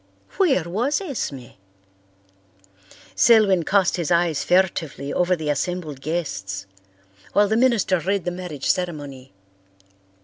Where 0.37 0.63
was 0.63 0.99
Esme? 0.99 1.49
Selwyn 3.13 3.61
cast 3.61 3.97
his 3.97 4.09
eyes 4.09 4.43
furtively 4.43 5.13
over 5.13 5.35
the 5.35 5.51
assembled 5.51 6.01
guests 6.01 6.65
while 7.33 7.47
the 7.47 7.55
minister 7.55 7.99
read 7.99 8.25
the 8.25 8.31
marriage 8.31 8.65
ceremony. 8.65 9.31